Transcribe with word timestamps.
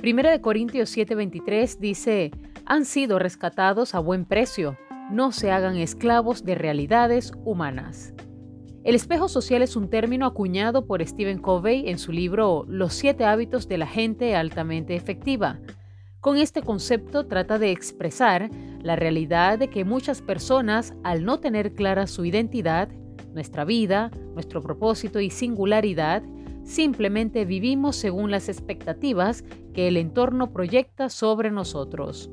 Primera 0.00 0.30
de 0.30 0.40
Corintios 0.40 0.96
7:23 0.96 1.78
dice, 1.78 2.30
han 2.64 2.86
sido 2.86 3.18
rescatados 3.18 3.94
a 3.94 3.98
buen 3.98 4.24
precio, 4.24 4.78
no 5.10 5.30
se 5.30 5.50
hagan 5.50 5.76
esclavos 5.76 6.42
de 6.42 6.54
realidades 6.54 7.32
humanas. 7.44 8.14
El 8.82 8.94
espejo 8.94 9.28
social 9.28 9.60
es 9.60 9.76
un 9.76 9.90
término 9.90 10.24
acuñado 10.24 10.86
por 10.86 11.06
Stephen 11.06 11.36
Covey 11.36 11.90
en 11.90 11.98
su 11.98 12.12
libro 12.12 12.64
Los 12.66 12.94
siete 12.94 13.26
hábitos 13.26 13.68
de 13.68 13.76
la 13.76 13.86
gente 13.86 14.34
altamente 14.36 14.96
efectiva. 14.96 15.60
Con 16.20 16.38
este 16.38 16.62
concepto 16.62 17.26
trata 17.26 17.58
de 17.58 17.70
expresar 17.70 18.48
la 18.80 18.96
realidad 18.96 19.58
de 19.58 19.68
que 19.68 19.84
muchas 19.84 20.22
personas, 20.22 20.94
al 21.04 21.26
no 21.26 21.40
tener 21.40 21.74
clara 21.74 22.06
su 22.06 22.24
identidad, 22.24 22.88
nuestra 23.34 23.66
vida, 23.66 24.10
nuestro 24.32 24.62
propósito 24.62 25.20
y 25.20 25.28
singularidad, 25.28 26.22
simplemente 26.70 27.44
vivimos 27.44 27.96
según 27.96 28.30
las 28.30 28.48
expectativas 28.48 29.44
que 29.74 29.88
el 29.88 29.96
entorno 29.96 30.52
proyecta 30.52 31.08
sobre 31.08 31.50
nosotros. 31.50 32.30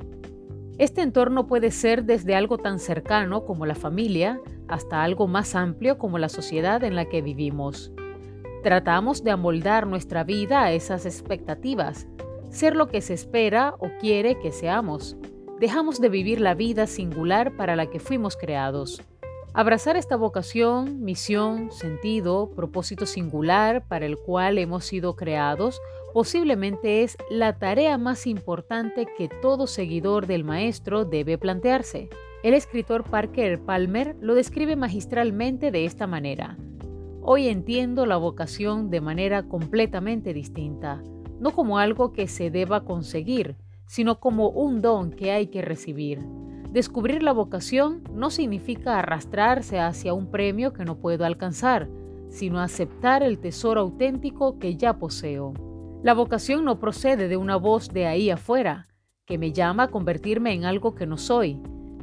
Este 0.78 1.02
entorno 1.02 1.48
puede 1.48 1.72
ser 1.72 2.04
desde 2.04 2.36
algo 2.36 2.56
tan 2.56 2.78
cercano 2.78 3.44
como 3.44 3.66
la 3.66 3.74
familia 3.74 4.40
hasta 4.68 5.02
algo 5.02 5.26
más 5.26 5.56
amplio 5.56 5.98
como 5.98 6.18
la 6.18 6.28
sociedad 6.28 6.84
en 6.84 6.94
la 6.94 7.06
que 7.06 7.20
vivimos. 7.20 7.90
Tratamos 8.62 9.24
de 9.24 9.32
amoldar 9.32 9.88
nuestra 9.88 10.22
vida 10.22 10.62
a 10.62 10.72
esas 10.72 11.04
expectativas, 11.04 12.06
ser 12.50 12.76
lo 12.76 12.86
que 12.86 13.00
se 13.00 13.14
espera 13.14 13.74
o 13.80 13.88
quiere 14.00 14.38
que 14.38 14.52
seamos. 14.52 15.16
Dejamos 15.58 16.00
de 16.00 16.10
vivir 16.10 16.40
la 16.40 16.54
vida 16.54 16.86
singular 16.86 17.56
para 17.56 17.74
la 17.74 17.86
que 17.86 17.98
fuimos 17.98 18.36
creados. 18.36 19.02
Abrazar 19.54 19.96
esta 19.96 20.16
vocación, 20.16 21.02
misión, 21.02 21.72
sentido, 21.72 22.50
propósito 22.50 23.06
singular 23.06 23.84
para 23.88 24.06
el 24.06 24.18
cual 24.18 24.58
hemos 24.58 24.84
sido 24.84 25.16
creados 25.16 25.80
posiblemente 26.12 27.02
es 27.02 27.16
la 27.30 27.58
tarea 27.58 27.98
más 27.98 28.26
importante 28.26 29.06
que 29.16 29.28
todo 29.28 29.66
seguidor 29.66 30.26
del 30.26 30.44
Maestro 30.44 31.04
debe 31.04 31.38
plantearse. 31.38 32.08
El 32.42 32.54
escritor 32.54 33.04
Parker 33.04 33.58
Palmer 33.60 34.16
lo 34.20 34.34
describe 34.34 34.76
magistralmente 34.76 35.70
de 35.70 35.86
esta 35.86 36.06
manera. 36.06 36.56
Hoy 37.22 37.48
entiendo 37.48 38.06
la 38.06 38.16
vocación 38.16 38.90
de 38.90 39.00
manera 39.00 39.42
completamente 39.42 40.32
distinta, 40.32 41.02
no 41.40 41.52
como 41.52 41.78
algo 41.78 42.12
que 42.12 42.28
se 42.28 42.50
deba 42.50 42.84
conseguir, 42.84 43.56
sino 43.86 44.20
como 44.20 44.50
un 44.50 44.80
don 44.80 45.10
que 45.10 45.32
hay 45.32 45.48
que 45.48 45.62
recibir. 45.62 46.20
Descubrir 46.78 47.24
la 47.24 47.32
vocación 47.32 48.04
no 48.14 48.30
significa 48.30 49.00
arrastrarse 49.00 49.80
hacia 49.80 50.14
un 50.14 50.30
premio 50.30 50.72
que 50.72 50.84
no 50.84 50.98
puedo 50.98 51.24
alcanzar, 51.24 51.88
sino 52.28 52.60
aceptar 52.60 53.24
el 53.24 53.40
tesoro 53.40 53.80
auténtico 53.80 54.60
que 54.60 54.76
ya 54.76 54.96
poseo. 54.96 55.54
La 56.04 56.14
vocación 56.14 56.64
no 56.64 56.78
procede 56.78 57.26
de 57.26 57.36
una 57.36 57.56
voz 57.56 57.88
de 57.88 58.06
ahí 58.06 58.30
afuera, 58.30 58.86
que 59.26 59.38
me 59.38 59.50
llama 59.50 59.82
a 59.82 59.88
convertirme 59.88 60.52
en 60.52 60.64
algo 60.64 60.94
que 60.94 61.04
no 61.04 61.16
soy. 61.16 61.60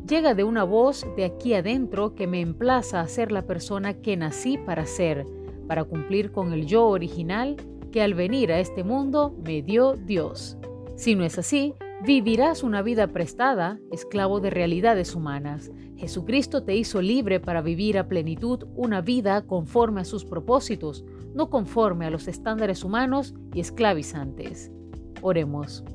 Llega 0.09 0.34
de 0.34 0.44
una 0.44 0.66
voz 0.66 1.08
de 1.16 1.23
aquí 1.23 1.53
adentro 1.53 2.14
que 2.14 2.28
me 2.28 2.42
emplaza 2.42 3.00
a 3.00 3.08
ser 3.08 3.31
la 3.31 3.44
persona 3.44 3.94
que 3.94 4.18
nací 4.18 4.57
para 4.57 4.86
ser, 4.86 5.25
para 5.69 5.86
cumplir 5.86 6.34
con 6.34 6.52
el 6.52 6.66
yo 6.66 6.86
original 6.88 7.56
que 7.94 8.02
al 8.02 8.13
venir 8.13 8.52
a 8.52 8.59
este 8.59 8.84
mundo 8.84 9.34
me 9.42 9.62
dio 9.62 9.94
Dios. 9.94 10.57
Si 10.97 11.16
no 11.16 11.24
es 11.24 11.40
así, 11.40 11.75
Vivirás 12.03 12.61
una 12.61 12.81
vida 12.81 13.07
prestada, 13.07 13.79
esclavo 13.89 14.41
de 14.41 14.50
realidades 14.50 15.16
humanas. 15.16 15.72
Jesucristo 15.95 16.63
te 16.63 16.75
hizo 16.75 17.01
libre 17.01 17.39
para 17.39 17.61
vivir 17.61 17.97
a 17.97 18.07
plenitud 18.07 18.66
una 18.75 19.01
vida 19.01 19.45
conforme 19.47 20.01
a 20.01 20.06
sus 20.06 20.25
propósitos, 20.25 21.06
no 21.33 21.50
conforme 21.50 22.06
a 22.06 22.09
los 22.09 22.28
estándares 22.28 22.83
humanos 22.83 23.33
y 23.53 23.61
esclavizantes. 23.61 24.72
Oremos. 25.22 25.85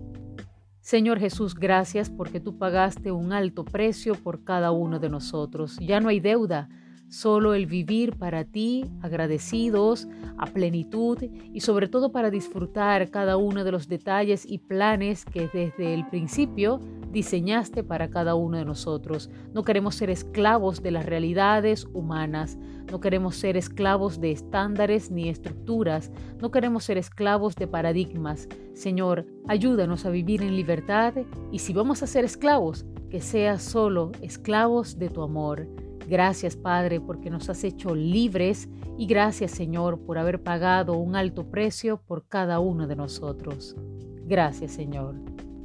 Señor 0.80 1.20
Jesús, 1.20 1.54
gracias 1.54 2.08
porque 2.08 2.40
tú 2.40 2.56
pagaste 2.56 3.12
un 3.12 3.32
alto 3.32 3.64
precio 3.66 4.14
por 4.14 4.42
cada 4.42 4.72
uno 4.72 4.98
de 4.98 5.10
nosotros. 5.10 5.76
Ya 5.80 6.00
no 6.00 6.08
hay 6.08 6.18
deuda, 6.18 6.70
solo 7.10 7.54
el 7.54 7.66
vivir 7.66 8.16
para 8.16 8.44
ti, 8.44 8.84
agradecidos, 9.02 10.08
a 10.38 10.46
plenitud 10.46 11.18
y 11.52 11.60
sobre 11.60 11.88
todo 11.88 12.12
para 12.12 12.30
disfrutar 12.30 13.10
cada 13.10 13.36
uno 13.36 13.64
de 13.64 13.72
los 13.72 13.88
detalles 13.88 14.46
y 14.46 14.58
planes 14.58 15.24
que 15.24 15.48
desde 15.52 15.92
el 15.92 16.06
principio 16.06 16.80
diseñaste 17.10 17.82
para 17.82 18.08
cada 18.08 18.36
uno 18.36 18.56
de 18.56 18.64
nosotros. 18.64 19.28
No 19.52 19.64
queremos 19.64 19.96
ser 19.96 20.08
esclavos 20.08 20.82
de 20.82 20.92
las 20.92 21.04
realidades 21.04 21.86
humanas, 21.92 22.56
no 22.90 23.00
queremos 23.00 23.36
ser 23.36 23.56
esclavos 23.56 24.20
de 24.20 24.30
estándares 24.30 25.10
ni 25.10 25.28
estructuras, 25.28 26.12
no 26.40 26.50
queremos 26.50 26.84
ser 26.84 26.96
esclavos 26.96 27.56
de 27.56 27.66
paradigmas. 27.66 28.48
Señor, 28.72 29.26
ayúdanos 29.48 30.06
a 30.06 30.10
vivir 30.10 30.42
en 30.42 30.54
libertad 30.56 31.14
y 31.50 31.58
si 31.58 31.72
vamos 31.72 32.02
a 32.04 32.06
ser 32.06 32.24
esclavos, 32.24 32.86
que 33.10 33.20
sea 33.20 33.58
solo 33.58 34.12
esclavos 34.22 34.96
de 34.96 35.10
tu 35.10 35.22
amor. 35.22 35.66
Gracias 36.10 36.56
Padre 36.56 37.00
porque 37.00 37.30
nos 37.30 37.48
has 37.50 37.62
hecho 37.62 37.94
libres 37.94 38.68
y 38.98 39.06
gracias 39.06 39.52
Señor 39.52 40.04
por 40.04 40.18
haber 40.18 40.42
pagado 40.42 40.94
un 40.94 41.14
alto 41.14 41.48
precio 41.48 42.02
por 42.04 42.26
cada 42.26 42.58
uno 42.58 42.88
de 42.88 42.96
nosotros. 42.96 43.76
Gracias 44.24 44.72
Señor. 44.72 45.14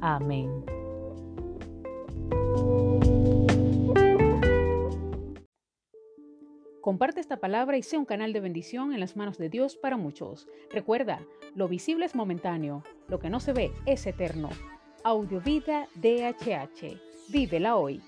Amén. 0.01 0.63
Comparte 6.79 7.21
esta 7.21 7.37
palabra 7.37 7.77
y 7.77 7.81
sea 7.81 7.97
un 7.97 8.05
canal 8.05 8.31
de 8.31 8.39
bendición 8.39 8.93
en 8.93 8.99
las 8.99 9.17
manos 9.17 9.39
de 9.39 9.49
Dios 9.49 9.75
para 9.75 9.97
muchos. 9.97 10.47
Recuerda, 10.71 11.21
lo 11.55 11.67
visible 11.67 12.05
es 12.05 12.13
momentáneo, 12.13 12.83
lo 13.07 13.17
que 13.17 13.31
no 13.31 13.39
se 13.39 13.51
ve 13.51 13.71
es 13.87 14.05
eterno. 14.05 14.49
Audiovida 15.03 15.87
DHH. 15.95 16.99
Vívela 17.31 17.77
hoy. 17.77 17.99